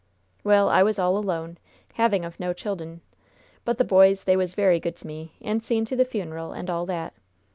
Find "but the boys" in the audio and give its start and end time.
3.63-4.23